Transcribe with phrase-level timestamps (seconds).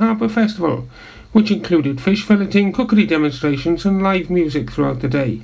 [0.00, 0.88] Harbour Festival,
[1.32, 5.42] which included fish filleting, cookery demonstrations, and live music throughout the day.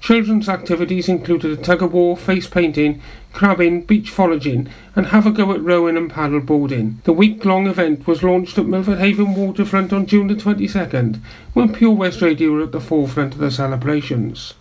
[0.00, 3.00] Children's activities included a tug of war, face painting,
[3.32, 7.00] crabbing, beach foraging, and have a go at rowing and paddle boarding.
[7.04, 11.18] The week long event was launched at Milford Haven Waterfront on June the 22nd,
[11.54, 14.52] when Pure West Radio were at the forefront of the celebrations.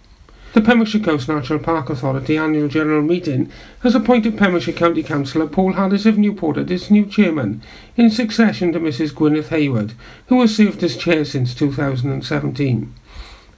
[0.55, 3.51] The Pembrokeshire Coast National Park Authority annual general meeting
[3.81, 7.61] has appointed Pembrokeshire County Councillor Paul Harris of Newport as its new chairman,
[7.97, 9.91] in succession to Mrs Gwyneth Hayward,
[10.27, 12.95] who has served as chair since 2017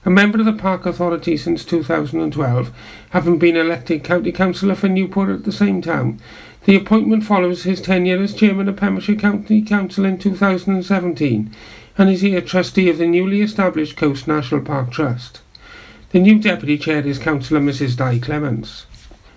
[0.04, 2.72] a member of the Park Authority since 2012,
[3.10, 6.18] having been elected County Councillor for Newport at the same time.
[6.64, 11.54] The appointment follows his tenure as Chairman of Pembrokeshire County Council in 2017
[11.96, 15.42] and is here trustee of the newly established Coast National Park Trust.
[16.10, 18.86] The new Deputy Chair is Councillor Mrs Di Clements.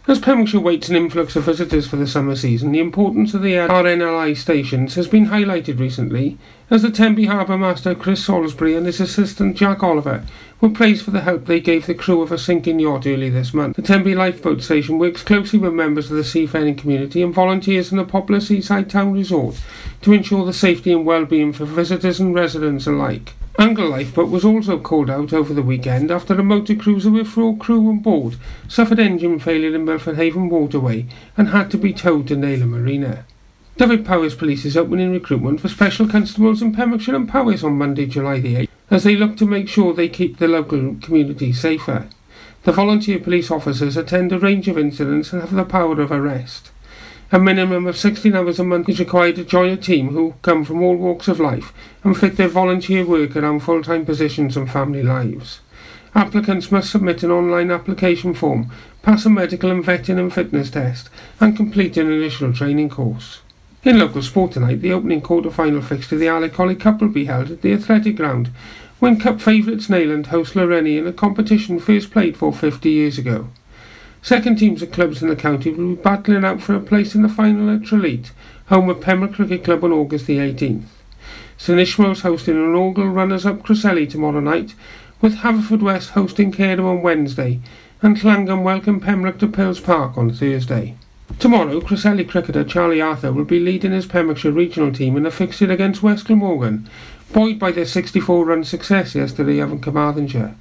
[0.08, 3.56] As Pembrokeshire waits an influx of visitors for the summer season, the importance of the
[3.56, 6.38] RNLI stations has been highlighted recently,
[6.70, 10.24] as the Tenby Harbour Master Chris Salisbury and his assistant Jack Oliver
[10.62, 13.54] were praised for the help they gave the crew of a sinking yacht early this
[13.54, 13.76] month.
[13.76, 17.98] The Tenby Lifeboat Station works closely with members of the seafaring community and volunteers in
[17.98, 19.62] the popular seaside town resort
[20.04, 23.34] to ensure the safety and well-being for visitors and residents alike.
[23.60, 27.56] Angle Lifeboat was also called out over the weekend after a motor cruiser with four
[27.58, 32.28] crew on board suffered engine failure in Milford Haven Waterway and had to be towed
[32.30, 33.26] to Naylor Marina.
[33.78, 38.40] Dyfed-Powys Police is opening recruitment for special constables in Pembrokeshire and Powys on Monday, July
[38.40, 42.08] the 8th, as they look to make sure they keep the local community safer.
[42.64, 46.71] The volunteer police officers attend a range of incidents and have the power of arrest.
[47.34, 50.66] A minimum of 16 hours a month is required to join a team who come
[50.66, 51.72] from all walks of life
[52.04, 55.62] and fit their volunteer work around full-time positions and family lives.
[56.14, 58.70] Applicants must submit an online application form,
[59.02, 61.10] pass a medical and vetting and fitness test,
[61.40, 63.40] and complete an initial training course.
[63.86, 67.50] In local sport tonight, the opening quarter-final fixture of the Collie Cup will be held
[67.50, 68.50] at the Athletic Ground,
[69.00, 73.48] when Cup favourites Neyland host Lawrenny in a competition first played for 50 years ago.
[74.24, 77.24] Second teams of clubs in the county will be battling out for a place in
[77.24, 78.24] the final at Tralee,
[78.68, 80.84] home of Pembroke Cricket Club on August the 18th.
[81.58, 84.76] St Ishmael's hosting an inaugural runners-up Cresselly tomorrow night,
[85.22, 87.62] with Haverfordwest hosting Cairn on Wednesday,
[88.04, 90.96] and Llangwm welcome Pembroke to Pills Park on Thursday.
[91.40, 95.72] Tomorrow, Cresselly cricketer Charlie Arthur will be leading his Pembrokeshire regional team in a fixture
[95.72, 96.88] against West Glamorgan,
[97.34, 100.56] buoyed by their 64-run success yesterday over Carmarthenshire.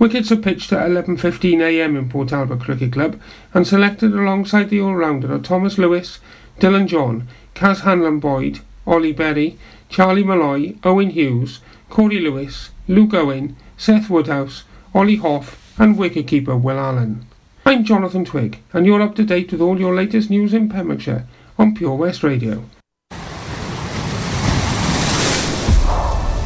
[0.00, 3.20] Wickets are pitched at 11.15am in Port Talbot Cricket Club
[3.52, 6.20] and selected alongside the all-rounder are Thomas Lewis,
[6.58, 9.58] Dylan John, Kaz Hanlon Boyd, Ollie Berry,
[9.90, 16.78] Charlie Malloy, Owen Hughes, Corey Lewis, Luke Owen, Seth Woodhouse, Ollie Hoff and wicketkeeper Will
[16.78, 17.26] Allen.
[17.66, 21.26] I'm Jonathan Twig and you're up to date with all your latest news in Pembrokeshire
[21.58, 22.64] on Pure West Radio.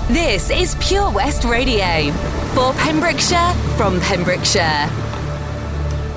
[0.09, 2.13] This is Pure West Radio
[2.55, 4.89] for Pembrokeshire from Pembrokeshire.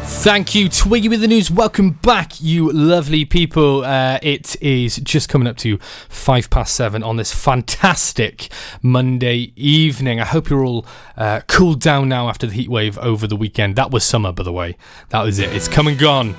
[0.04, 1.50] Thank you, Twiggy with the news.
[1.50, 3.84] Welcome back, you lovely people.
[3.84, 8.50] Uh, it is just coming up to five past seven on this fantastic
[8.84, 10.20] Monday evening.
[10.20, 10.86] I hope you're all
[11.18, 13.76] uh, cooled down now after the heat wave over the weekend.
[13.76, 14.78] That was summer, by the way.
[15.10, 15.52] That was it.
[15.54, 16.36] It's come and gone.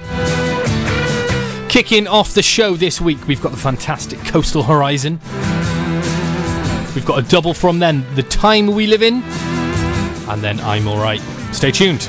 [1.68, 5.18] Kicking off the show this week, we've got the fantastic Coastal Horizon.
[6.94, 9.22] We've got a double from then, The Time We Live In,
[10.28, 11.20] and then I'm Alright.
[11.52, 12.08] Stay tuned.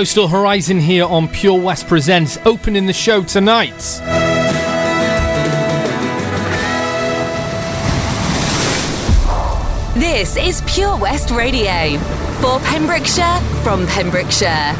[0.00, 3.76] Coastal Horizon here on Pure West Presents, opening the show tonight.
[9.94, 11.98] This is Pure West Radio
[12.40, 14.74] for Pembrokeshire from Pembrokeshire.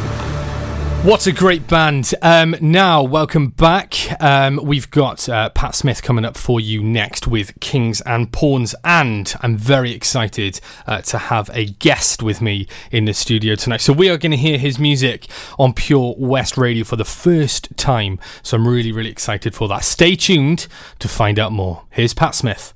[1.02, 2.14] What a great band.
[2.22, 3.94] Um, now, welcome back.
[4.22, 8.74] Um, we've got uh, Pat Smith coming up for you next with Kings and Pawns,
[8.82, 13.80] and I'm very excited uh, to have a guest with me in the studio tonight.
[13.80, 17.68] So, we are going to hear his music on Pure West Radio for the first
[17.76, 18.18] time.
[18.42, 19.84] So, I'm really, really excited for that.
[19.84, 20.66] Stay tuned
[20.98, 21.84] to find out more.
[21.90, 22.74] Here's Pat Smith.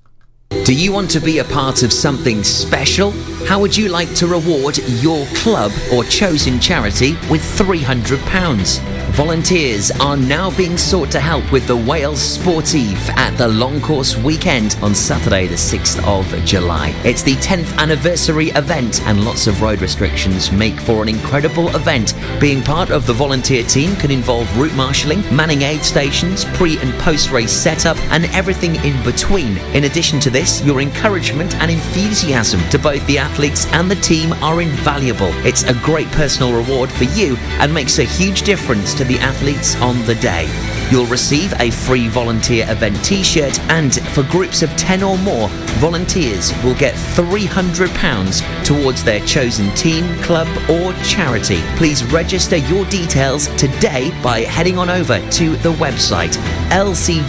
[0.62, 3.10] Do you want to be a part of something special?
[3.48, 9.03] How would you like to reward your club or chosen charity with £300?
[9.14, 14.16] Volunteers are now being sought to help with the Wales Sportive at the Long Course
[14.16, 16.92] weekend on Saturday, the 6th of July.
[17.04, 22.14] It's the 10th anniversary event, and lots of road restrictions make for an incredible event.
[22.40, 26.92] Being part of the volunteer team can involve route marshalling, manning aid stations, pre and
[26.94, 29.58] post race setup, and everything in between.
[29.76, 34.32] In addition to this, your encouragement and enthusiasm to both the athletes and the team
[34.42, 35.30] are invaluable.
[35.46, 39.76] It's a great personal reward for you and makes a huge difference to the athletes
[39.80, 40.48] on the day.
[40.90, 45.48] You'll receive a free volunteer event t shirt, and for groups of 10 or more,
[45.80, 51.60] volunteers will get £300 towards their chosen team, club, or charity.
[51.76, 56.36] Please register your details today by heading on over to the website
[56.70, 57.24] lcwwales.com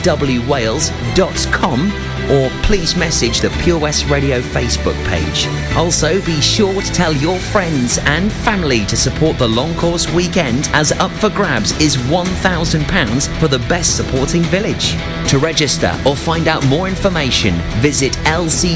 [2.31, 5.47] or please message the Pure West Radio Facebook page.
[5.75, 10.67] Also, be sure to tell your friends and family to support the Long Course weekend
[10.73, 14.95] as up for grabs is £1,000 for the best supporting village.
[15.29, 18.71] To register or find out more information, visit lcwwales.com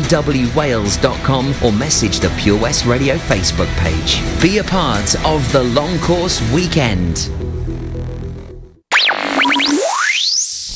[1.63, 4.21] or message the Pure West Radio Facebook page.
[4.41, 7.38] Be a part of the Long Course weekend.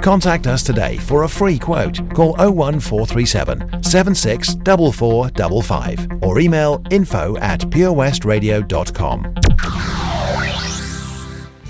[0.00, 1.98] Contact us today for a free quote.
[2.14, 9.99] Call 01437 764455 or email info at purewestradio.com.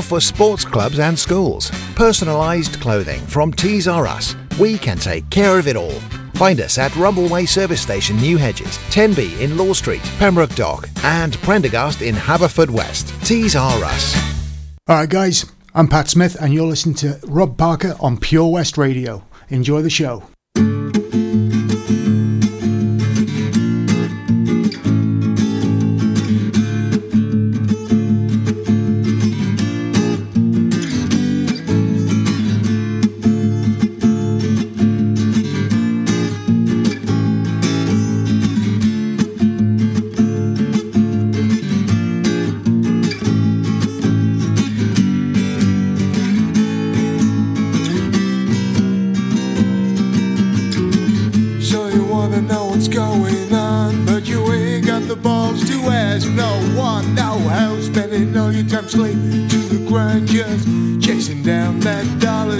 [0.00, 1.70] for sports clubs and schools.
[1.94, 4.34] Personalised clothing from Tees R Us.
[4.58, 6.00] We can take care of it all.
[6.34, 11.36] Find us at Rumbleway Service Station, New Hedges, 10B in Law Street, Pembroke Dock, and
[11.38, 13.26] Prendergast in Haverfordwest.
[13.26, 14.16] Tees R Us.
[14.88, 15.44] Alright, guys,
[15.74, 19.24] I'm Pat Smith, and you're listening to Rob Parker on Pure West Radio.
[19.50, 20.22] Enjoy the show.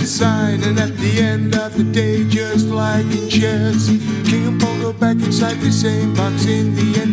[0.06, 0.62] Sign.
[0.62, 3.88] And at the end of the day, just like in chess,
[4.28, 7.12] King and pawn go back inside the same box in the end,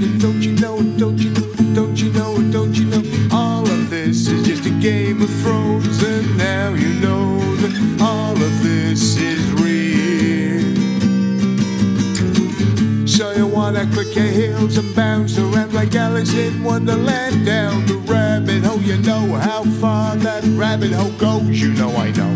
[17.89, 18.81] the rabbit hole.
[18.81, 22.33] You know how far that rabbit hole goes, you know I know.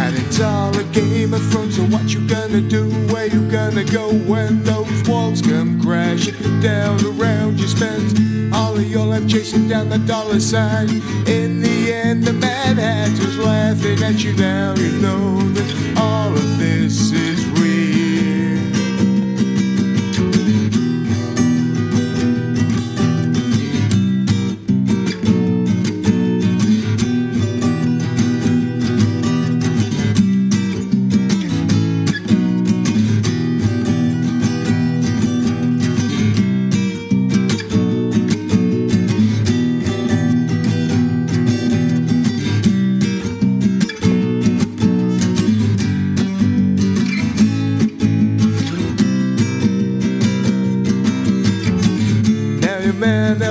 [0.00, 1.70] And it's all a game of throne.
[1.70, 2.88] So what you gonna do?
[3.12, 6.34] Where you gonna go when those walls come crashing?
[6.60, 8.14] Down around you spends
[8.54, 10.88] all of your life chasing down the dollar sign.
[11.26, 14.74] In the end, the Mad Hatter's laughing at you now.
[14.76, 17.45] You know that all of this is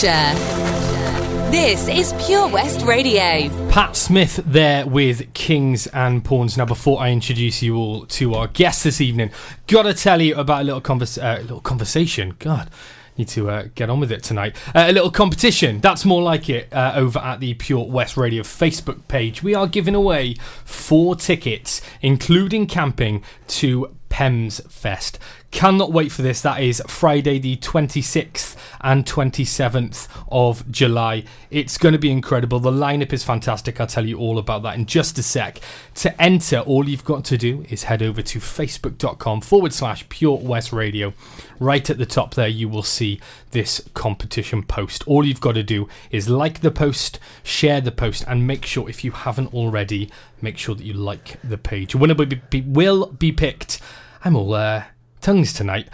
[0.00, 3.50] This is Pure West Radio.
[3.68, 6.56] Pat Smith there with Kings and Pawns.
[6.56, 9.30] Now, before I introduce you all to our guest this evening,
[9.66, 12.34] gotta tell you about a little uh, little conversation.
[12.38, 12.70] God,
[13.18, 14.56] need to uh, get on with it tonight.
[14.68, 15.80] Uh, a little competition.
[15.80, 16.72] That's more like it.
[16.72, 21.82] Uh, over at the Pure West Radio Facebook page, we are giving away four tickets,
[22.00, 25.18] including camping, to Pems Fest.
[25.50, 26.40] Cannot wait for this.
[26.42, 31.24] That is Friday, the 26th and 27th of July.
[31.50, 32.60] It's going to be incredible.
[32.60, 33.80] The lineup is fantastic.
[33.80, 35.58] I'll tell you all about that in just a sec.
[35.96, 40.38] To enter, all you've got to do is head over to facebook.com forward slash Pure
[40.38, 41.14] West Radio.
[41.58, 45.02] Right at the top there, you will see this competition post.
[45.08, 48.88] All you've got to do is like the post, share the post, and make sure,
[48.88, 51.92] if you haven't already, make sure that you like the page.
[51.92, 53.80] Your winner will be, will be picked.
[54.24, 54.84] I'm all uh,
[55.20, 55.88] tongues tonight.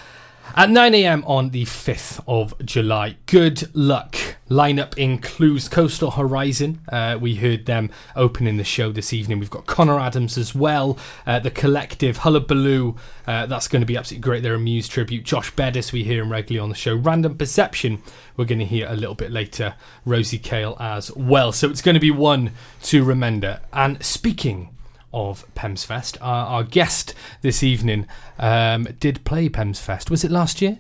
[0.55, 3.17] At 9am on the 5th of July.
[3.27, 4.17] Good luck.
[4.49, 6.81] Lineup includes Coastal Horizon.
[6.89, 9.39] Uh, we heard them opening the show this evening.
[9.39, 10.97] We've got Connor Adams as well.
[11.27, 12.97] Uh, the Collective, Hullabaloo.
[13.27, 14.43] Uh, that's going to be absolutely great.
[14.43, 15.25] They're a Muse tribute.
[15.25, 16.95] Josh Bedis, we hear him regularly on the show.
[16.95, 18.01] Random Perception,
[18.37, 19.75] we're going to hear a little bit later.
[20.07, 21.53] Rosie Kale as well.
[21.53, 22.53] So it's going to be one
[22.85, 23.61] to remember.
[23.73, 24.76] And speaking
[25.17, 26.19] of Pems Fest.
[26.21, 28.07] Our, our guest this evening
[28.39, 30.11] um, did play Pems Fest.
[30.11, 30.79] Was it last year?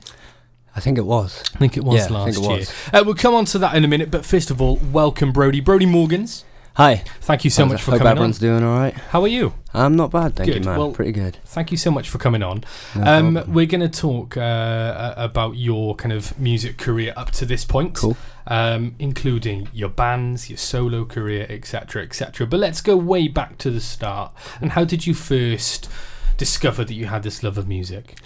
[0.77, 1.42] I think it was.
[1.55, 2.51] I think it was Yeah, last it year.
[2.59, 2.72] was.
[2.92, 5.61] Uh, we'll come on to that in a minute, but first of all, welcome Brody.
[5.61, 6.44] Brody Morgans,
[6.76, 6.96] Hi.
[7.22, 8.16] thank you so much for Hope coming on.
[8.18, 8.92] everyone's doing all right.
[8.92, 9.54] How are you?
[9.72, 10.64] I'm not bad, thank Good.
[10.64, 10.78] you, man.
[10.78, 11.38] Well- Pretty good.
[11.46, 12.64] Thank you so much for coming on.
[12.94, 17.30] No um, we're going to talk uh, uh, about your kind of music career up
[17.32, 18.14] to this point, Cool.
[18.46, 22.46] um, including your bands, your solo career, etc., etc.
[22.46, 24.34] But let's go way back to the start.
[24.60, 25.88] And how did you first
[26.36, 28.18] discover that you had this love of music?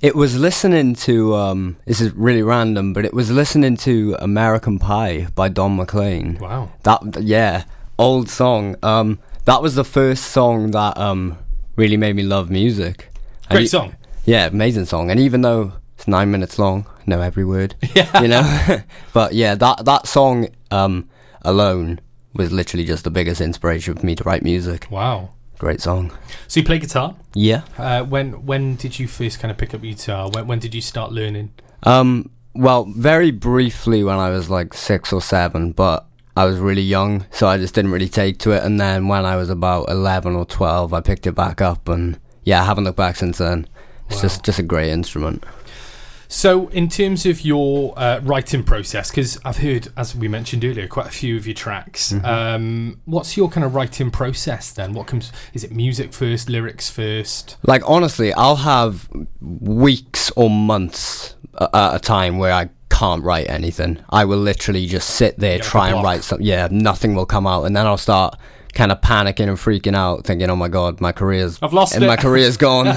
[0.00, 4.78] It was listening to um this is really random, but it was listening to American
[4.78, 6.38] Pie by Don McLean.
[6.38, 6.70] Wow.
[6.84, 7.64] That yeah,
[7.98, 8.76] old song.
[8.82, 11.36] Um that was the first song that um
[11.74, 13.10] really made me love music.
[13.50, 13.96] And Great song.
[14.24, 15.10] Yeah, amazing song.
[15.10, 17.74] And even though it's 9 minutes long, know every word.
[17.94, 18.22] Yeah.
[18.22, 18.78] You know.
[19.12, 21.08] but yeah, that that song um
[21.42, 21.98] alone
[22.34, 24.86] was literally just the biggest inspiration for me to write music.
[24.92, 25.30] Wow.
[25.58, 26.12] Great song.
[26.46, 27.16] So you play guitar.
[27.34, 27.62] Yeah.
[27.76, 30.30] Uh, when when did you first kind of pick up guitar?
[30.30, 31.50] When when did you start learning?
[31.82, 36.82] Um, well, very briefly when I was like six or seven, but I was really
[36.82, 38.62] young, so I just didn't really take to it.
[38.62, 42.18] And then when I was about eleven or twelve, I picked it back up, and
[42.44, 43.66] yeah, I haven't looked back since then.
[44.08, 44.22] It's Wow.
[44.22, 45.42] just just a great instrument.
[46.28, 50.86] So in terms of your uh, writing process, because I've heard, as we mentioned earlier,
[50.86, 52.12] quite a few of your tracks.
[52.12, 52.24] Mm-hmm.
[52.24, 54.92] Um, what's your kind of writing process then?
[54.92, 55.32] What comes?
[55.54, 57.56] Is it music first, lyrics first?
[57.62, 59.08] Like honestly, I'll have
[59.40, 63.98] weeks or months at a time where I can't write anything.
[64.10, 66.46] I will literally just sit there, Get like a try and write something.
[66.46, 68.38] Yeah, nothing will come out, and then I'll start
[68.74, 72.04] kind of panicking and freaking out, thinking, "Oh my god, my career's I've lost and
[72.04, 72.86] it." my career's gone."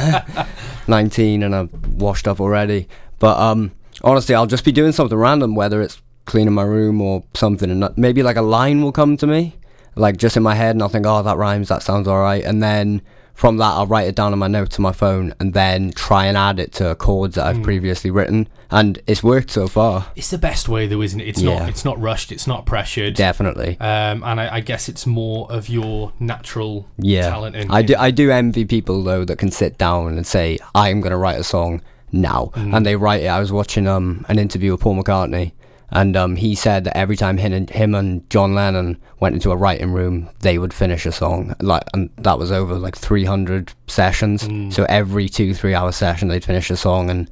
[0.88, 2.90] Nineteen, and I'm washed up already.
[3.22, 3.72] But um,
[4.04, 7.80] honestly, I'll just be doing something random, whether it's cleaning my room or something, and
[7.80, 9.56] not- maybe like a line will come to me,
[9.96, 11.70] like just in my head, and I'll think, "Oh, that rhymes.
[11.70, 13.02] That sounds all right," and then.
[13.34, 16.26] From that, I'll write it down on my notes on my phone and then try
[16.26, 17.64] and add it to chords that I've Hmm.
[17.64, 20.06] previously written, and it's worked so far.
[20.16, 21.28] It's the best way, though, isn't it?
[21.28, 21.58] It's Yeah.
[21.60, 21.70] not.
[21.70, 22.32] It's not rushed.
[22.32, 23.16] It's not pressured.
[23.16, 27.30] Definitely, Um, and I, I guess it's more of your natural yeah.
[27.30, 27.56] talent.
[27.72, 27.96] I do.
[27.98, 31.40] I do envy people though that can sit down and say, "I'm going to write
[31.40, 31.82] a song
[32.12, 32.76] now," Mm.
[32.76, 33.28] and they write it.
[33.28, 35.52] I was watching um an interview with Paul McCartney,
[35.90, 39.52] and um he said that every time him and him and John Lennon went into
[39.52, 43.74] a writing room, they would finish a song like, and that was over like 300
[43.88, 44.44] sessions.
[44.48, 44.74] Mm.
[44.74, 47.30] So every two three hour session, they'd finish a song, and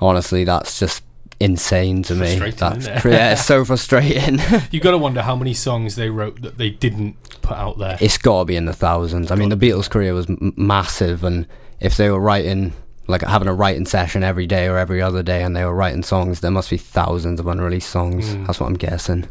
[0.00, 1.02] honestly, that's just
[1.40, 2.36] insane to me.
[2.50, 3.04] That's it?
[3.04, 4.38] yeah, it's so frustrating.
[4.70, 7.98] you got to wonder how many songs they wrote that they didn't put out there.
[8.00, 9.30] it's got to be in the thousands.
[9.30, 11.46] I mean, the Beatles' career was m- massive, and
[11.80, 12.72] if they were writing
[13.06, 16.02] like having a writing session every day or every other day, and they were writing
[16.02, 16.40] songs.
[16.40, 18.34] There must be thousands of unreleased songs.
[18.34, 18.46] Mm.
[18.46, 19.26] That's what I'm guessing.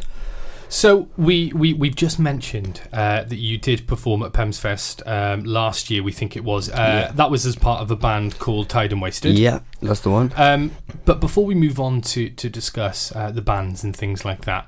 [0.69, 5.43] So we, we we've just mentioned uh, that you did perform at Pems Fest um,
[5.43, 6.01] last year.
[6.01, 6.67] We think it was.
[6.69, 7.11] Uh, Yeah.
[7.13, 9.37] That was as part of a band called Tide and Wasted.
[9.37, 10.33] Yeah, that's the one.
[10.35, 10.71] Um,
[11.05, 14.67] but before we move on to to discuss uh, the bands and things like that,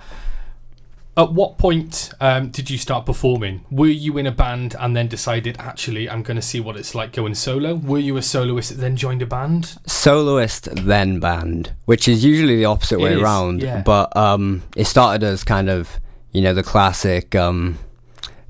[1.18, 3.64] at what point um, did you start performing?
[3.72, 6.94] Were you in a band and then decided actually I'm going to see what it's
[6.94, 7.76] like going solo?
[7.76, 9.78] Were you a soloist that then joined a band?
[9.86, 13.62] Soloist then band, which is usually the opposite It way is, around.
[13.62, 13.82] yeah.
[13.82, 16.00] But um, it started as kind of
[16.32, 17.80] you know the classic um,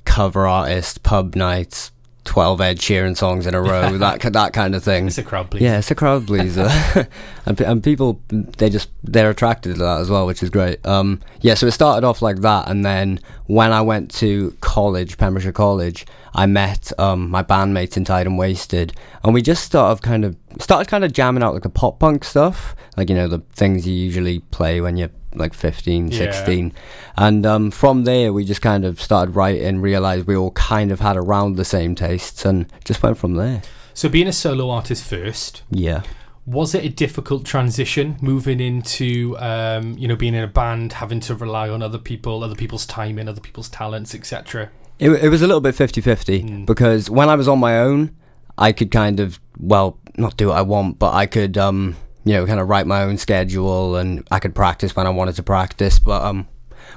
[0.05, 1.91] cover artist pub nights,
[2.25, 5.07] twelve Ed Sheeran songs in a row, that that kind of thing.
[5.07, 5.65] It's a crowd pleaser.
[5.65, 6.69] Yeah, it's a crowd pleaser,
[7.45, 10.85] and, and people they just they're attracted to that as well, which is great.
[10.85, 15.17] Um, yeah, so it started off like that, and then when I went to college,
[15.17, 18.93] Pembrokeshire College, I met um, my bandmates in Tide and Wasted,
[19.23, 22.23] and we just started kind of started kind of jamming out like the pop punk
[22.25, 26.17] stuff, like you know the things you usually play when you're like 15, Yeah.
[26.31, 26.71] 16.
[27.17, 30.99] and um, from there we just kind of started writing, realized we all kind of
[30.99, 33.61] had around the same tastes, and just went from there.
[33.93, 36.03] So being a solo artist first, Yeah.
[36.45, 41.21] was it a difficult transition moving into um, you know being in a band, having
[41.21, 44.69] to rely on other people, other people's timing, other people's talents, etc.
[44.99, 46.65] It, it was a little bit 50 50 Mm.
[46.65, 48.15] because when I was on my own,
[48.57, 52.33] I could kind of, well, not do what I want, but I could, um, you
[52.33, 55.43] know, kind of write my own schedule and I could practice when I wanted to
[55.43, 55.99] practice.
[55.99, 56.47] But um,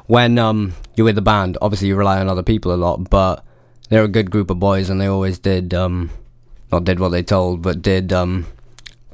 [0.07, 3.45] when um, you're with the band, obviously you rely on other people a lot, but
[3.89, 6.11] they're a good group of boys and they always did, um,
[6.71, 8.47] not did what they told, but did, um,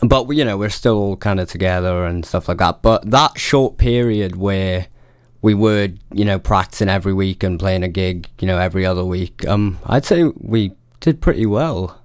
[0.00, 3.76] but you know we're still kind of together and stuff like that but that short
[3.76, 4.86] period where
[5.42, 9.04] we were you know practicing every week and playing a gig you know every other
[9.04, 12.00] week um i'd say we did pretty well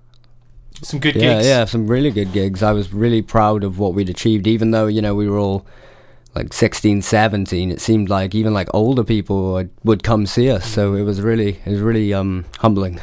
[0.81, 1.47] some good yeah gigs.
[1.47, 4.87] yeah some really good gigs i was really proud of what we'd achieved even though
[4.87, 5.65] you know we were all
[6.35, 10.67] like 16 17 it seemed like even like older people would, would come see us
[10.67, 12.99] so it was really it was really um humbling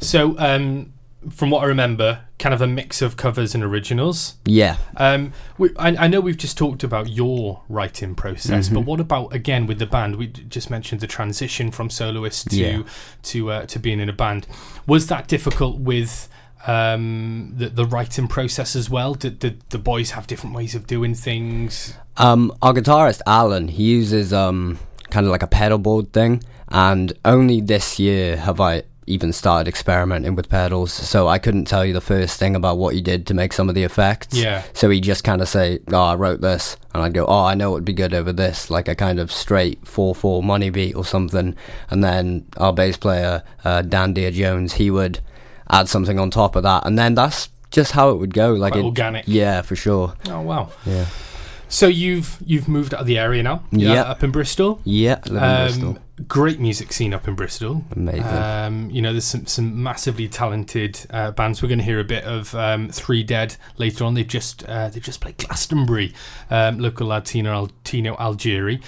[0.00, 0.92] So, um,
[1.30, 4.34] from what I remember, kind of a mix of covers and originals.
[4.44, 8.74] yeah Um, we, I, I know we've just talked about your writing process, Mm-hmm.
[8.74, 10.16] but what about again with the band?
[10.16, 12.82] We just mentioned the transition from soloist to Yeah.
[13.22, 14.46] to uh, to being in a band.
[14.86, 16.28] Was that difficult with
[16.66, 19.14] um, the the writing process as well?
[19.14, 21.94] Did, did the boys have different ways of doing things?
[22.16, 24.78] Um, our guitarist Alan, he uses um
[25.10, 29.68] kind of like a pedal board thing, and only this year have I even started
[29.68, 30.92] experimenting with pedals.
[30.92, 33.68] So I couldn't tell you the first thing about what he did to make some
[33.68, 34.36] of the effects.
[34.36, 34.62] Yeah.
[34.72, 37.54] So he just kind of say, "Oh, I wrote this," and I'd go, "Oh, I
[37.54, 40.70] know it would be good over this," like a kind of straight four four money
[40.70, 41.54] beat or something.
[41.90, 45.20] And then our bass player uh, Dan Deere Jones, he would
[45.74, 48.52] add something on top of that, and then that's just how it would go.
[48.52, 49.24] Like Quite it- organic.
[49.26, 50.14] Yeah, for sure.
[50.28, 50.70] Oh wow!
[50.86, 51.06] Yeah.
[51.68, 53.64] So you've you've moved out of the area now.
[53.72, 54.02] Yeah.
[54.02, 54.80] up in Bristol.
[54.84, 55.88] Yeah, Bristol.
[55.90, 57.84] Um, great music scene up in Bristol.
[57.96, 58.22] Amazing.
[58.24, 61.60] Um, you know, there's some, some massively talented uh, bands.
[61.62, 64.14] We're going to hear a bit of um, Three Dead later on.
[64.14, 66.14] They've just uh, they've just played Glastonbury,
[66.50, 68.80] um, local lad Tino, Al- Tino Algieri.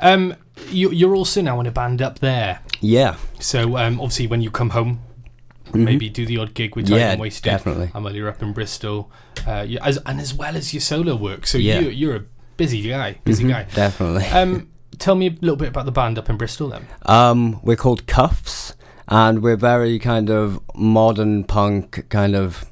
[0.00, 0.34] Um,
[0.68, 2.60] you, you're also now in a band up there.
[2.80, 3.16] yeah.
[3.40, 5.00] So um, obviously, when you come home,
[5.74, 7.16] maybe do the odd gig with Time Mm-hmm.
[7.16, 7.44] Yeah, Wasted.
[7.44, 7.90] definitely.
[7.94, 9.10] And while you're up in Bristol,
[9.46, 11.46] uh, you, as, and as well as your solo work.
[11.46, 11.80] So Yeah.
[11.80, 12.24] you, you're a
[12.56, 13.66] busy guy, busy guy.
[13.74, 14.24] Definitely.
[14.32, 16.86] Um, tell me a little bit about the band up in Bristol then.
[17.06, 18.74] Um, we're called Cuffs,
[19.08, 22.64] and we're very kind of modern punk, kind of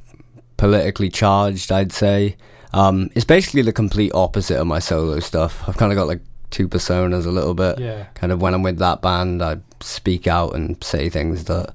[0.56, 1.72] politically charged.
[1.72, 2.36] I'd say.
[2.74, 5.62] Um, it's basically the complete opposite of my solo stuff.
[5.68, 7.78] I've kind of got like two personas a little bit.
[7.78, 8.04] Yeah.
[8.14, 11.74] Kind of when I'm with that band, I speak out and say things that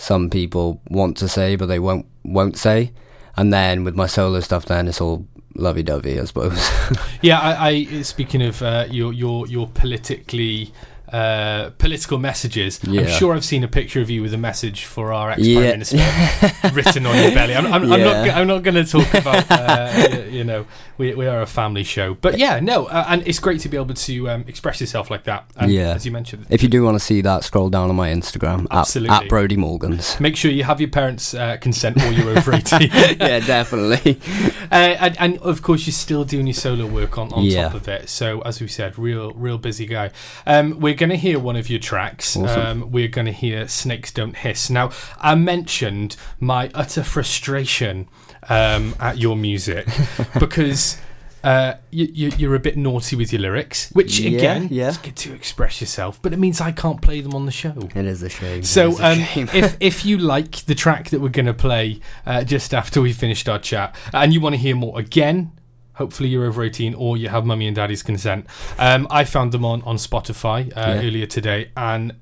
[0.00, 2.92] some people want to say, but they won't won't say.
[3.36, 6.70] And then with my solo stuff, then it's all lovey dovey, I suppose.
[7.22, 10.72] Yeah, I, I speaking of uh, your your your politically
[11.12, 12.80] uh, political messages.
[12.86, 15.58] I'm sure I've seen a picture of you with a message for our ex Yeah.
[15.60, 15.96] prime minister
[16.72, 17.54] written on your belly.
[17.54, 18.28] I'm, I'm, I'm not.
[18.30, 19.50] I'm not going to talk about.
[19.50, 20.66] Uh, you know,
[20.98, 23.76] we, we are a family show, but yeah, no, uh, and it's great to be
[23.76, 25.44] able to um, express yourself like that.
[25.56, 25.94] And Yeah.
[25.94, 28.64] as you mentioned, if you do want to see that, scroll down on my Instagram
[28.70, 29.16] at, Absolutely.
[29.16, 30.18] at Brody Morgans.
[30.20, 32.88] make sure you have your parents' uh, consent or you're over 18.
[32.92, 34.20] yeah, definitely.
[34.70, 37.64] Uh, and, and of course, you're still doing your solo work on, on Yeah.
[37.64, 38.08] top of it.
[38.08, 40.12] So, as we said, real, real busy guy.
[40.46, 42.36] Um, we're going to hear one of your tracks.
[42.36, 42.82] Awesome.
[42.82, 48.06] Um, we're going to hear "Snakes Don't Hiss." Now, I mentioned my utter frustration
[48.48, 49.88] um, at your music
[50.38, 50.98] because.
[51.42, 54.88] Uh, you, you, you're a bit naughty with your lyrics, which again, yeah.
[54.88, 57.88] it's good to express yourself, but it means I can't play them on the show.
[57.94, 58.62] It is a shame.
[58.62, 59.48] So, a um, shame.
[59.54, 63.14] if if you like the track that we're going to play uh, just after we
[63.14, 65.52] finished our chat, and you want to hear more again,
[66.00, 68.46] hopefully you're over 18 or you have mummy and daddy's consent.
[68.78, 71.06] Um, I found them on on Spotify uh, Yeah.
[71.06, 72.14] earlier today, and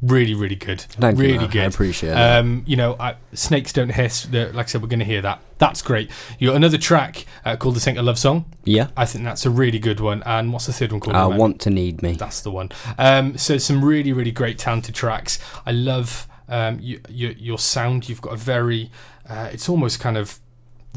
[0.00, 0.80] really, really good.
[0.80, 1.48] Thank really man.
[1.50, 1.62] good.
[1.62, 2.14] I appreciate it.
[2.14, 4.22] Um, you know, I, snakes don't hiss.
[4.22, 5.40] The, like I said, we're going to hear that.
[5.58, 6.08] That's great.
[6.38, 8.88] You got another track uh, called "The Saint of Love Song." yeah.
[8.96, 10.22] I think that's a really good one.
[10.24, 11.16] And what's the third one called?
[11.16, 12.12] I want to need me.
[12.12, 12.68] That's the one.
[12.96, 15.40] Um, so some really, really great talented tracks.
[15.66, 18.08] I love um, you, you, your sound.
[18.08, 18.92] You've got a very,
[19.28, 20.38] uh, it's almost kind of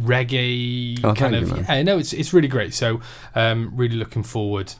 [0.03, 1.49] reggae Oh, kind of.
[1.49, 2.73] you, yeah, no, it's it's really great.
[2.73, 3.01] So
[3.35, 4.73] um, really looking forward.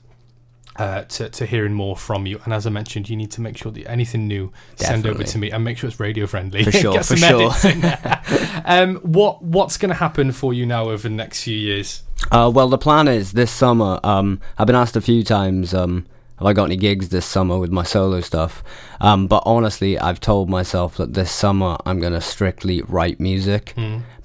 [0.77, 3.57] Uh, to, to hearing more from you, and as I mentioned, you need to make
[3.57, 6.63] sure that anything new send over to me, and make sure it's radio friendly.
[6.63, 7.41] For sure, for sure.
[7.41, 8.21] edits in there.
[8.65, 12.03] um, what what's going to happen for you now over the next few years?
[12.31, 13.99] Uh, well, the plan is this summer.
[14.01, 16.05] Um, I've been asked a few times, um,
[16.38, 18.63] have I got any gigs this summer with my solo stuff?
[19.01, 23.73] Um, but honestly, I've told myself that this summer I'm going to strictly write music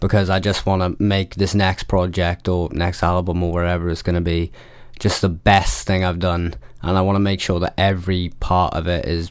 [0.01, 4.03] because I just want to make this next project or next album or wherever it's
[4.03, 4.53] going to be
[4.99, 6.55] just the best thing I've done.
[6.83, 9.31] And I want to make sure that every part of it is,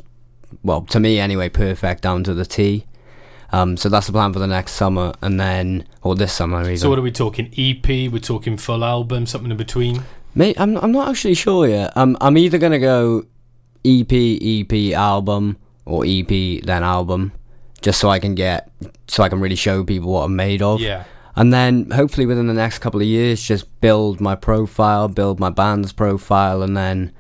[0.64, 2.86] well, to me anyway, perfect down to the T.
[3.52, 6.78] Um, so that's the plan for the next summer, and then or this summer even.
[6.78, 7.54] So, what are we talking?
[7.58, 7.88] EP?
[7.88, 9.26] We're talking full album?
[9.28, 10.04] Something in between?
[10.34, 11.96] Mate, I'm I'm not actually sure yet.
[11.96, 13.24] Um, I'm either gonna go
[13.86, 16.28] EP, EP, album, or EP
[16.64, 17.32] then album,
[17.86, 18.72] just so I can get
[19.08, 20.82] so I can really show people what I'm made of.
[20.82, 21.04] Yeah.
[21.36, 25.52] And then hopefully within the next couple of years, just build my profile, build my
[25.52, 27.12] band's profile, and then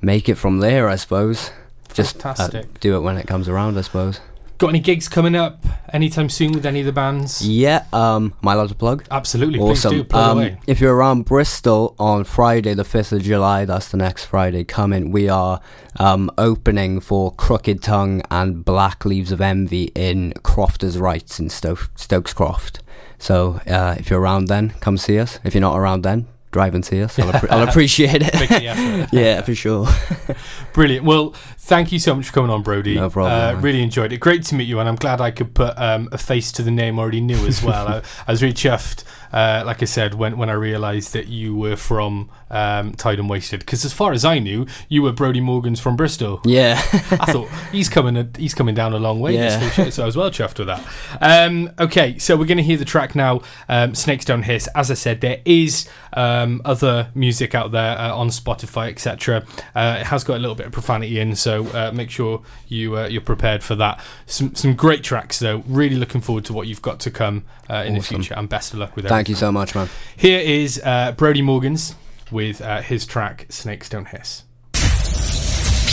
[0.00, 0.88] make it from there.
[0.88, 1.50] I suppose.
[1.92, 2.78] Just uh, Fantastic.
[2.78, 3.76] do it when it comes around.
[3.76, 4.20] I suppose.
[4.64, 7.46] Got any gigs coming up anytime soon with any of the bands?
[7.46, 7.84] Yeah.
[7.92, 9.04] Um, am I allowed to plug?
[9.10, 9.90] Absolutely, Awesome.
[9.90, 10.04] please do.
[10.04, 10.56] Plug Um, away.
[10.66, 15.12] if you're around Bristol on Friday, the 5th of July, that's the next Friday coming,
[15.12, 15.60] we are
[15.98, 21.76] um, opening for Crooked Tongue and Black Leaves of Envy in Crofters Rights in Sto-
[21.94, 22.80] Stokes Croft.
[23.18, 25.40] So uh, if you're around then, come see us.
[25.44, 26.26] If you're not around then,
[26.74, 27.18] and see us.
[27.18, 28.32] I'll, appre- I'll appreciate it.
[28.34, 29.08] Make the effort.
[29.12, 29.86] yeah, for sure.
[30.72, 31.04] Brilliant.
[31.04, 32.94] Well, thank you so much for coming on, Brody.
[32.94, 34.18] No problem, Uh, really enjoyed it.
[34.18, 36.70] Great to meet you, and I'm glad I could put um, a face to the
[36.70, 37.88] name I already knew as well.
[37.88, 41.54] I, I was really chuffed, uh, like I said, when, when I realised that you
[41.56, 43.60] were from um, Tide and Wasted.
[43.60, 46.40] Because as far as I knew, you were Brody Morgan's from Bristol.
[46.44, 46.74] yeah.
[46.92, 49.34] I thought he's coming a, he's coming down a long way.
[49.34, 49.58] Yeah.
[49.58, 50.84] this full show, so I was well chuffed with that.
[51.20, 53.42] Um, okay, so we're going to hear the track now.
[53.68, 54.68] Um, Snakes Don't Hiss.
[54.74, 59.44] As I said, there is um, other music out there uh, on Spotify, etc.
[59.74, 62.96] Uh, it has got a little bit of profanity in, so uh, make sure you
[62.96, 64.02] uh, you're prepared for that.
[64.26, 65.62] Some some great tracks though.
[65.66, 68.72] Really looking forward to what you've got to come uh, in the future, and best
[68.72, 69.08] of luck with that.
[69.08, 69.88] Thank you so much, man.
[70.16, 71.94] Here is uh, Brody Morgans
[72.34, 74.42] with uh, his track Snakes Don't Hiss.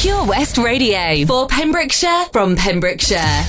[0.02, 3.44] Pure West Radio for Pembrokeshire from Pembrokeshire.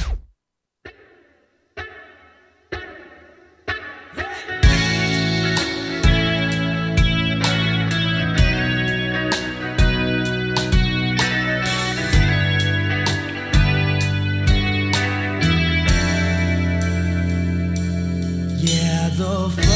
[18.58, 19.71] Yeah, the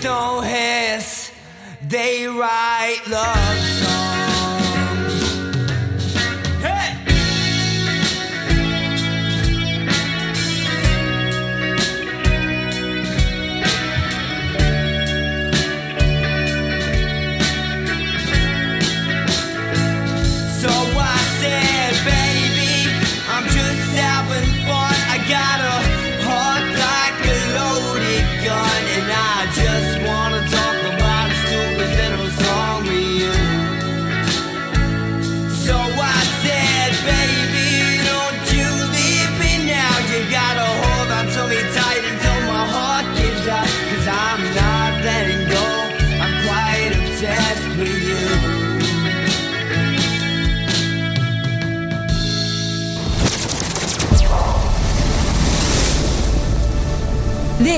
[0.00, 1.30] don't hiss,
[1.82, 3.59] they write love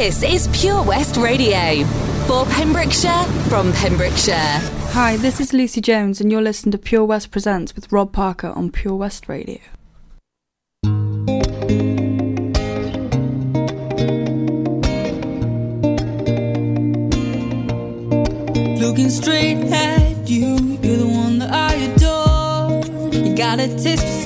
[0.03, 1.85] This is Pure West Radio.
[2.27, 4.59] For Pembrokeshire, from Pembrokeshire.
[4.91, 8.49] Hi, this is Lucy Jones, and you're listening to Pure West Presents with Rob Parker
[8.49, 9.61] on Pure West Radio.
[18.81, 23.15] Looking straight at you, you're the one that I adore.
[23.15, 24.22] You got a taste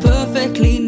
[0.00, 0.85] perfectly.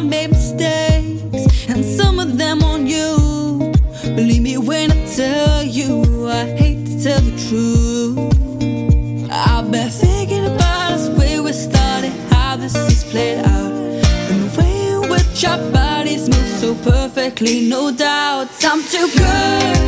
[0.00, 3.70] I made mistakes, and some of them on you.
[4.02, 8.16] Believe me when I tell you, I hate to tell the truth.
[9.30, 13.72] I've been thinking about we started, how this is played out,
[14.30, 17.68] and the way our bodies move so perfectly.
[17.68, 19.79] No doubts, I'm too good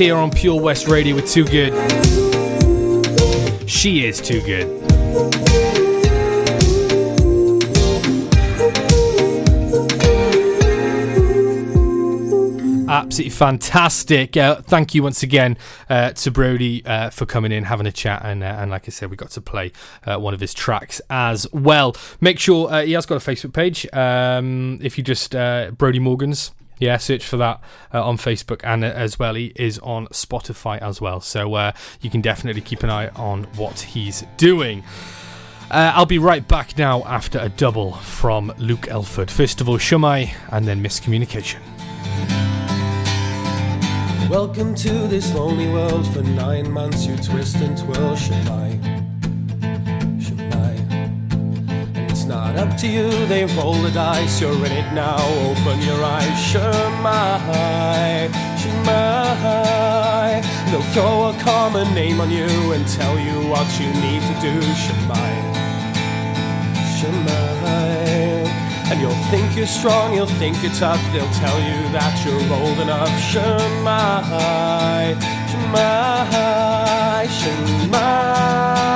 [0.00, 1.74] here on Pure West Radio with Too Good.
[3.68, 4.66] She is too good.
[12.88, 14.38] Absolutely fantastic.
[14.38, 15.58] Uh, thank you once again
[15.90, 18.90] uh, to Brody uh, for coming in, having a chat, and uh, and like I
[18.90, 19.70] said, we got to play
[20.06, 21.94] uh, one of his tracks as well.
[22.22, 23.86] Make sure uh, he has got a Facebook page.
[23.92, 27.60] Um, if you just Brody Morgans, yeah, search for that
[27.94, 31.20] uh, on Facebook, and uh, as well, he is on Spotify as well.
[31.20, 34.82] So uh, you can definitely keep an eye on what he's doing.
[35.70, 39.30] Uh, I'll be right back now after a double from Luke Elford.
[39.30, 41.60] First of all, Shumai, and then Miscommunication.
[44.28, 46.12] Welcome to this lonely world.
[46.12, 49.09] For nine months you twist and twirl, Shemai.
[52.52, 54.40] Not up to you, they roll the dice.
[54.40, 56.38] You're in it now, open your eyes.
[56.50, 58.30] Shemai.
[58.56, 60.42] Shemai.
[60.70, 64.60] They'll throw a common name on you and tell you what you need to do.
[64.82, 65.32] Shemai.
[66.96, 68.46] Shemai.
[68.90, 72.78] And you'll think you're strong, you'll think you're tough, they'll tell you that you're old
[72.80, 73.10] enough.
[73.30, 75.14] Shemai,
[75.50, 78.90] Shemai, Shemai.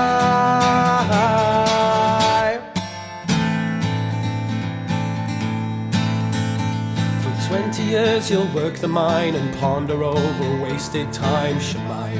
[7.95, 11.57] Years you'll work the mine and ponder over wasted time.
[11.69, 12.15] Shemai,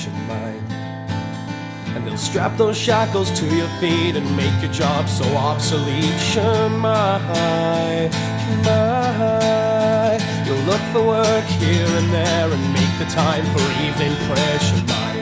[0.00, 0.54] Shemai.
[1.94, 6.18] And they'll strap those shackles to your feet and make your job so obsolete.
[6.30, 8.10] Shemai,
[8.42, 10.14] Shemai.
[10.46, 14.58] You'll look for work here and there and make the time for evening prayer.
[14.68, 15.16] Shemai,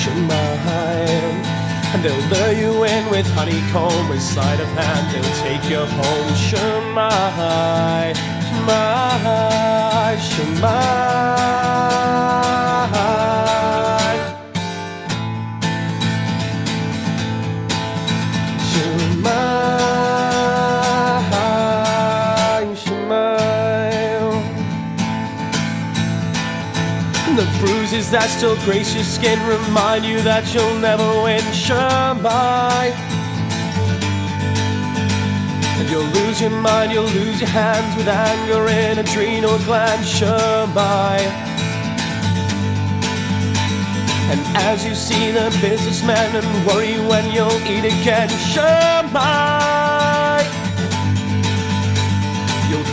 [0.00, 1.61] Shemai.
[1.92, 6.32] And they'll lure you in with honeycomb, with sleight of hand, they'll take you home.
[6.46, 8.14] Shemai,
[8.48, 11.72] Shemai, Shemai.
[27.92, 31.44] The that still grace your skin remind you that you'll never win.
[31.52, 32.88] Shemai.
[35.76, 40.06] And you'll lose your mind, you'll lose your hands with anger in adrenal gland.
[40.06, 41.20] Sure, Shemai.
[44.32, 49.81] And as you see the businessman and worry when you'll eat again, sure, Shemai.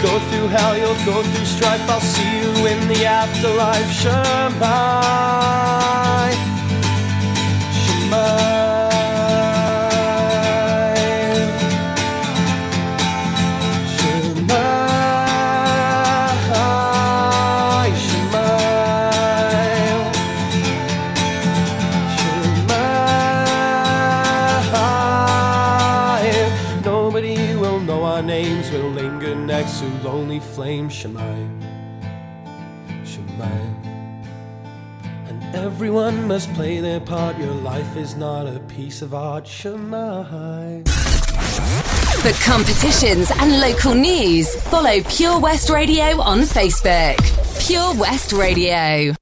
[0.01, 1.81] Go through hell, you'll go through strife.
[1.89, 4.59] I'll see you in the afterlife, Shemai.
[7.81, 8.58] Shemai.
[31.01, 31.63] Flames.
[33.03, 33.05] Shemai.
[33.05, 33.85] Shemai.
[35.27, 37.37] And everyone must play their part.
[37.37, 39.45] Your life is not a piece of art.
[39.45, 40.87] Shemai.
[42.21, 47.17] For competitions and local news, follow Pure West Radio on Facebook.
[47.65, 49.18] Pure West Radio.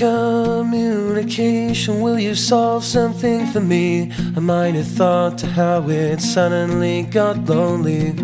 [0.00, 4.10] Miscommunication, will you solve something for me?
[4.34, 8.14] Might have thought to how it suddenly got lonely.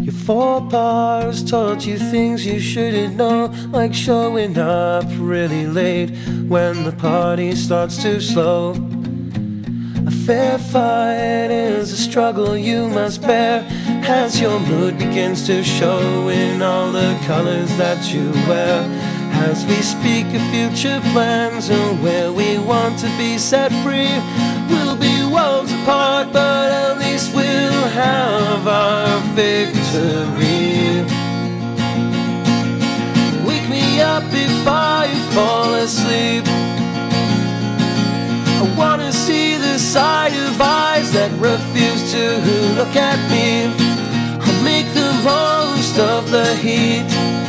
[0.00, 6.10] Your four bars taught you things you shouldn't know, like showing up really late
[6.46, 8.76] when the party starts too slow.
[10.06, 13.66] A fair fight is a struggle you must bear
[14.06, 18.99] as your mood begins to show in all the colors that you wear.
[19.48, 24.12] As we speak of future plans and where we want to be set free,
[24.68, 31.02] we'll be worlds apart, but at least we'll have our victory.
[33.48, 36.44] Wake me up before you fall asleep.
[38.62, 42.24] I wanna see the side of eyes that refuse to
[42.78, 43.72] look at me.
[44.38, 47.39] I'll make the most of the heat.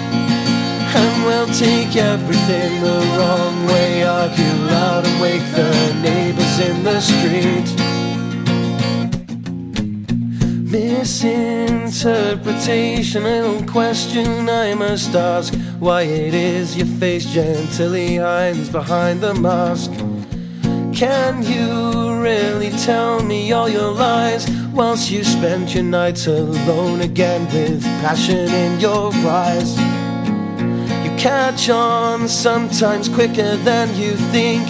[1.31, 5.71] And we'll take everything the wrong way, argue loud and wake the
[6.01, 7.69] neighbors in the street.
[10.71, 13.23] misinterpretation.
[13.23, 19.91] Don't question, I must ask why it is your face gently hides behind the mask.
[20.93, 27.45] Can you really tell me all your lies whilst you spend your nights alone again
[27.53, 30.00] with passion in your eyes?
[31.21, 34.67] Catch on sometimes quicker than you think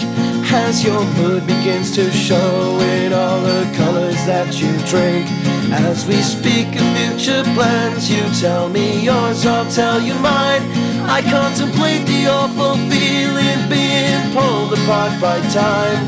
[0.52, 5.26] as your mood begins to show in all the colors that you drink.
[5.72, 10.60] As we speak of future plans, you tell me yours, I'll tell you mine.
[11.08, 16.04] I contemplate the awful feeling being pulled apart by time.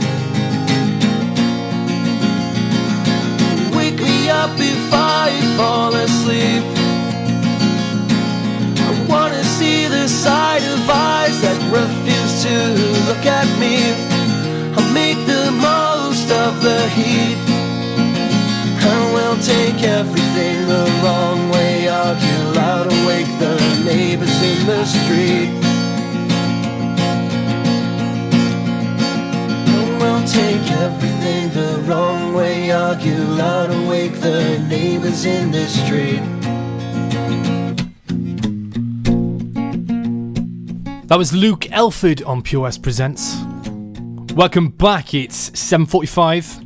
[3.74, 6.74] Wake me up if I fall asleep.
[9.15, 12.55] I wanna see the side of eyes that refuse to
[13.07, 13.95] look at me.
[14.75, 17.39] I'll make the most of the heat.
[18.91, 21.87] And we'll take everything the wrong way.
[21.87, 23.55] Argue loud, awake the
[23.85, 25.51] neighbors in the street.
[29.79, 32.73] And we'll take everything the wrong way.
[32.73, 36.34] Argue loud, awake the neighbors in the street.
[41.15, 43.37] That was Luke Elford on Pure West Presents.
[44.35, 45.15] Welcome back.
[45.15, 46.61] It's 7:45.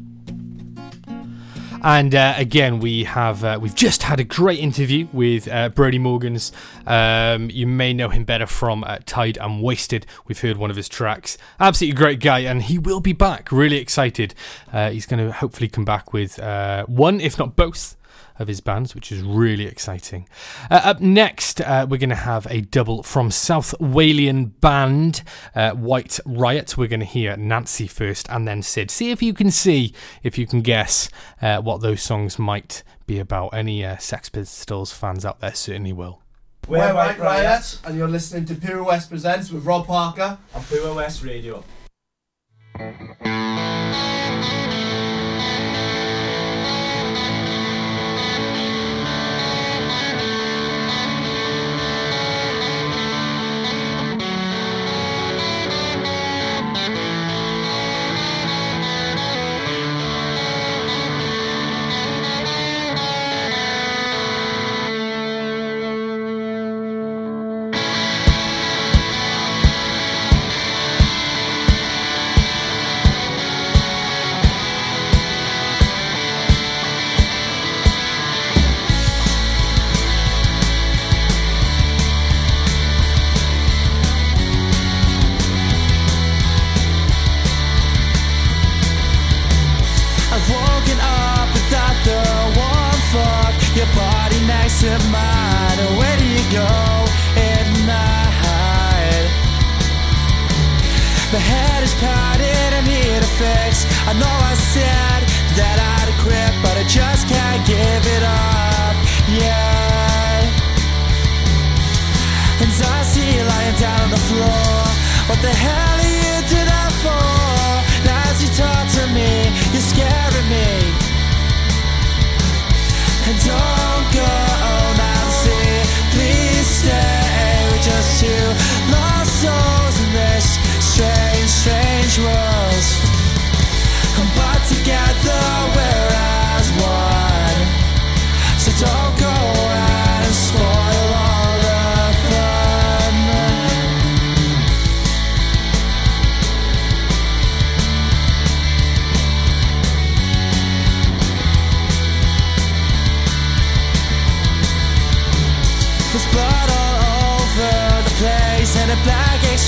[1.82, 5.98] And uh, again, we have uh, we've just had a great interview with uh, Brody
[5.98, 6.50] Morgans.
[6.86, 10.06] Um, you may know him better from uh, Tide and Wasted.
[10.26, 11.36] We've heard one of his tracks.
[11.60, 13.52] Absolutely great guy, and he will be back.
[13.52, 14.34] Really excited.
[14.72, 17.97] Uh, he's going to hopefully come back with uh, one, if not both,
[18.38, 20.28] of his bands, which is really exciting.
[20.70, 25.22] Uh, up next, uh, we're going to have a double from South Walian band
[25.54, 26.76] uh, White Riot.
[26.76, 28.90] We're going to hear Nancy first and then Sid.
[28.90, 31.08] See if you can see, if you can guess
[31.42, 33.48] uh, what those songs might be about.
[33.54, 36.22] Any uh, Sex Pistols fans out there certainly will.
[36.68, 40.94] We're White Riot, and you're listening to Pure West Presents with Rob Parker on Pure
[40.94, 41.64] West Radio.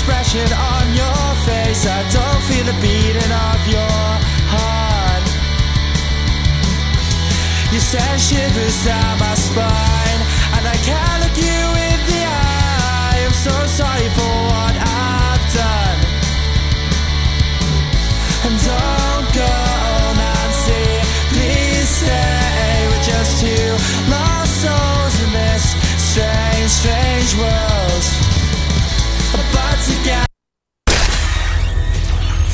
[0.01, 1.85] Expression on your face.
[1.85, 4.09] I don't feel the beating of your
[4.49, 5.25] heart.
[7.71, 10.21] You send shivers down my spine,
[10.57, 11.60] and I can't look you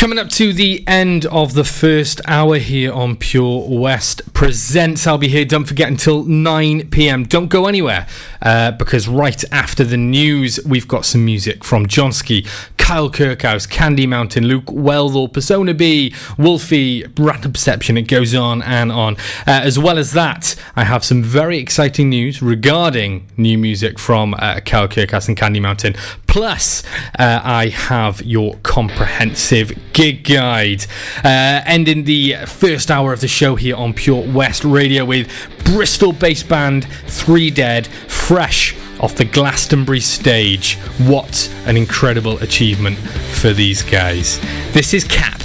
[0.00, 5.06] Coming up to the end of the first hour here on Pure West Presents.
[5.06, 7.24] I'll be here, don't forget, until 9 pm.
[7.24, 8.06] Don't go anywhere
[8.40, 12.48] uh, because right after the news, we've got some music from Johnsky,
[12.78, 17.98] Kyle Kirkhouse, Candy Mountain, Luke Weldall, Persona B, Wolfie, Random Perception.
[17.98, 19.16] It goes on and on.
[19.46, 24.34] Uh, as well as that, I have some very exciting news regarding new music from
[24.38, 25.94] uh, Kyle Kirkhouse and Candy Mountain.
[26.30, 26.84] Plus,
[27.18, 30.86] uh, I have your comprehensive gig guide.
[31.24, 35.28] Uh, ending the first hour of the show here on Pure West Radio with
[35.64, 40.76] Bristol based band Three Dead, fresh off the Glastonbury stage.
[40.98, 44.38] What an incredible achievement for these guys.
[44.70, 45.42] This is Cap.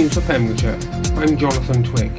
[0.00, 0.78] News for Pembrokeshire,
[1.16, 2.10] I'm Jonathan Twig.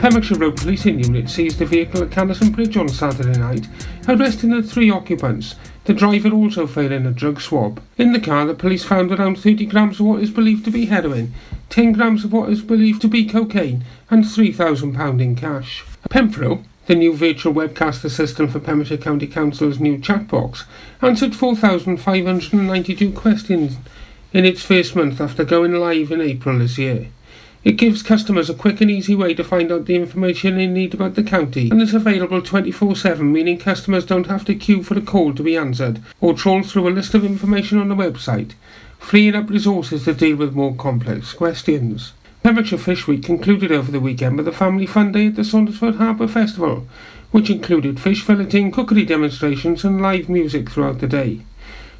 [0.00, 3.68] Pembrokeshire Road Policing Unit seized a vehicle at Canaston Bridge on Saturday night,
[4.08, 5.54] arresting the three occupants,
[5.84, 7.80] the driver also failing a drug swab.
[7.96, 10.86] In the car, the police found around 30 grams of what is believed to be
[10.86, 11.32] heroin,
[11.68, 15.84] 10 grams of what is believed to be cocaine, and £3,000 in cash.
[16.10, 20.64] Pemfro, the new virtual webcast assistant for Pembrokeshire County Council's new chat box,
[21.00, 23.76] answered 4,592 questions
[24.32, 27.08] in its first month after going live in April this year.
[27.64, 30.94] It gives customers a quick and easy way to find out the information they need
[30.94, 34.98] about the county and is available 24 7, meaning customers don't have to queue for
[34.98, 38.54] a call to be answered or trawl through a list of information on the website,
[38.98, 42.12] freeing up resources to deal with more complex questions.
[42.42, 45.98] Pembrokeshire Fish Week concluded over the weekend with a family fun day at the Saundersfoot
[45.98, 46.88] Harbour Festival,
[47.30, 51.42] which included fish filleting, cookery demonstrations, and live music throughout the day.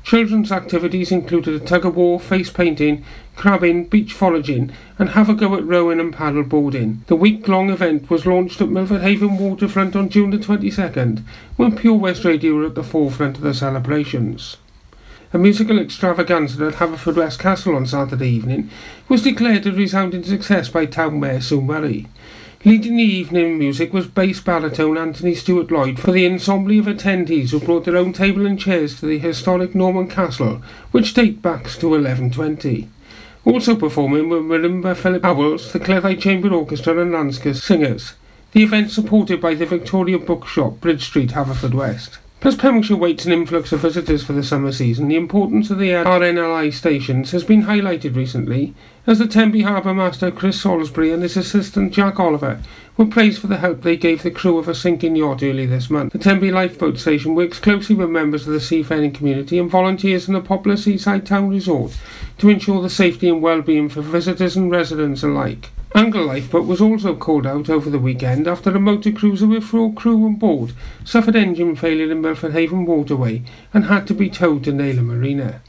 [0.04, 3.04] Children's activities included a tug of war, face painting,
[3.36, 7.04] crabbing, beach foraging, and have a go at rowing and paddle boarding.
[7.06, 11.22] The week long event was launched at Milford Haven Waterfront on June the 22nd,
[11.56, 14.56] when Pure West Radio were at the forefront of the celebrations.
[15.34, 18.68] A musical extravaganza at Haverfordwest Castle on Saturday evening
[19.08, 22.06] was declared a resounding success by Town Mayor Sue Murray.
[22.64, 27.50] Leading the evening music was bass baritone Anthony Stewart Lloyd for the ensemble of attendees
[27.50, 31.64] who brought their own table and chairs to the historic Norman Castle, which date back
[31.64, 32.88] to 1120.
[33.44, 38.14] Also performing were Marimba Philip Howells, the Cleddau Chamber Orchestra and Lanska singers.
[38.52, 42.18] The event supported by the Victoria Bookshop, Bridge Street, Haverfordwest.
[42.42, 45.90] Plus Pembrokeshire waits an influx of visitors for the summer season, the importance of the
[45.90, 48.74] RNLI stations has been highlighted recently,
[49.04, 52.60] as the Tenby Harbour Master Chris Salisbury and his assistant Jack Oliver
[52.96, 55.90] were praised for the help they gave the crew of a sinking yacht early this
[55.90, 56.12] month.
[56.12, 60.34] The Tenby Lifeboat Station works closely with members of the seafaring community and volunteers in
[60.34, 61.98] the popular seaside town resort
[62.38, 65.70] to ensure the safety and well-being for visitors and residents alike.
[65.94, 69.92] Angle Lifeboat was also called out over the weekend after a motor cruiser with four
[69.92, 70.72] crew on board
[71.04, 73.42] suffered engine failure in Milford Haven Waterway
[73.74, 75.60] and had to be towed to Neyland Marina.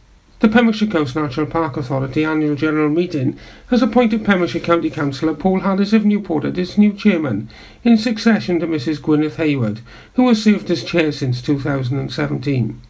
[0.43, 5.61] The Pembrokeshire Coast National Park Authority annual general meeting has appointed Pembrokeshire County Councillor Paul
[5.61, 7.49] Harris of Newport as its new chairman,
[7.85, 9.79] in succession to Mrs Gwyneth Hayward,
[10.15, 12.81] who has served as chair since 2017.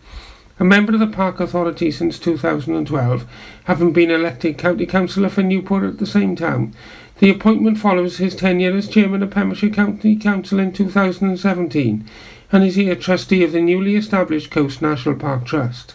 [0.59, 3.27] A member of the Park Authority since 2012,
[3.65, 6.73] having been elected County Councillor for Newport at the same time,
[7.19, 12.09] the appointment follows his tenure as chairman of Pembrokeshire County Council in 2017
[12.51, 15.93] and is here trustee of the newly established Coast National Park Trust.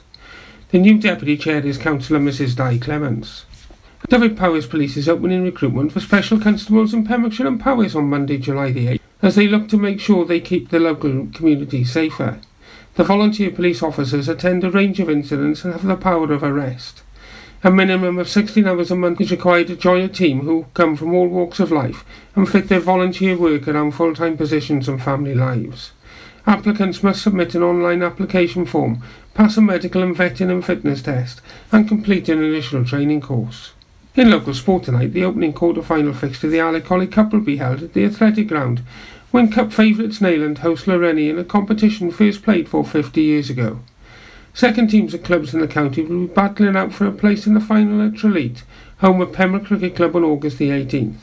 [0.70, 3.46] The new deputy chair is Councillor Mrs Di Clements.
[4.10, 8.36] Dyfed Powys Police is opening recruitment for special constables in Pembrokeshire and Powys on Monday,
[8.36, 12.38] July the 8th, as they look to make sure they keep the local community safer.
[12.96, 17.02] The volunteer police officers attend a range of incidents and have the power of arrest.
[17.64, 20.96] A minimum of 16 hours a month is required to join a team who come
[20.96, 22.04] from all walks of life
[22.36, 25.92] and fit their volunteer work around full-time positions and family lives.
[26.46, 29.02] Applicants must submit an online application form,
[29.38, 33.70] pass a medical and vetting and fitness test, and complete an initial training course.
[34.16, 37.58] In local sport tonight, the opening quarter-final fixture, of the Alec Collie Cup, will be
[37.58, 38.82] held at the Athletic Ground,
[39.30, 43.78] when Cup favourites Neyland host Lawrenny in a competition first played for 50 years ago.
[44.54, 47.54] Second teams of clubs in the county will be battling out for a place in
[47.54, 48.56] the final at Tralee,
[48.96, 51.14] home of Pembroke Cricket Club on August the 18th.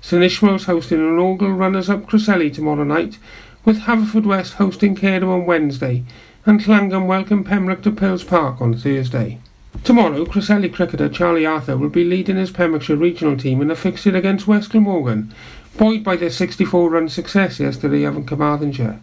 [0.00, 3.18] St Ishmael's hosting an inaugural runners-up Cresselly tomorrow night,
[3.64, 6.04] with Haverfordwest hosting Cairn on Wednesday,
[6.46, 9.38] and Llangwm welcome Pembroke to Pills Park on Thursday.
[9.84, 14.16] Tomorrow, Cresselly cricketer Charlie Arthur will be leading his Pembrokeshire regional team in a fixture
[14.16, 15.34] against West Glamorgan,
[15.76, 19.00] buoyed by their 64-run success yesterday in Carmarthenshire.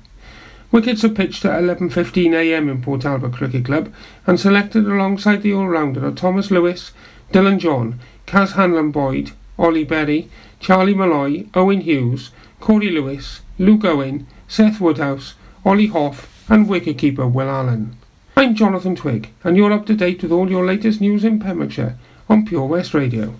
[0.71, 3.93] Wickets are pitched at 11.15am in Port Talbot Cricket Club
[4.25, 6.91] and selected alongside the all-rounder are Thomas Lewis,
[7.31, 10.27] Dylan John, Kaz Hanlon Boyd, Ollie Berry,
[10.59, 17.49] Charlie Malloy, Owen Hughes, Corey Lewis, Luke Owen, Seth Woodhouse, Ollie Hoff and wicketkeeper Will
[17.49, 17.97] Allen.
[18.35, 21.97] I'm Jonathan Twig and you're up to date with all your latest news in Pembrokeshire
[22.29, 23.35] on Pure West Radio.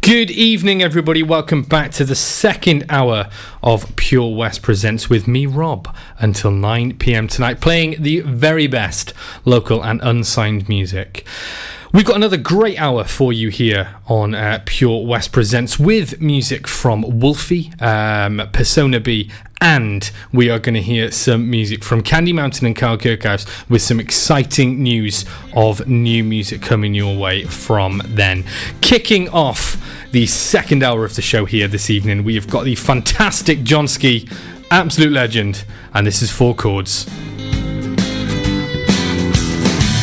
[0.00, 1.22] Good evening, everybody.
[1.22, 3.30] Welcome back to the second hour
[3.62, 9.14] of Pure West Presents with me, Rob, until 9 pm tonight, playing the very best
[9.46, 11.26] local and unsigned music.
[11.94, 16.66] We've got another great hour for you here on uh, Pure West Presents with music
[16.66, 19.30] from Wolfie, um, Persona B,
[19.60, 23.80] and we are going to hear some music from Candy Mountain and Carl Kirkhouse with
[23.80, 25.24] some exciting news
[25.54, 28.42] of new music coming your way from then.
[28.80, 29.80] Kicking off
[30.10, 33.86] the second hour of the show here this evening, we have got the fantastic John
[33.86, 34.28] Ski,
[34.68, 37.08] absolute legend, and this is Four Chords.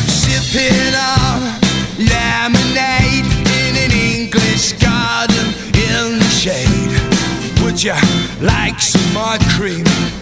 [0.08, 0.91] Sipping
[6.42, 7.62] shade.
[7.62, 7.94] Would you
[8.40, 10.12] like some more cream?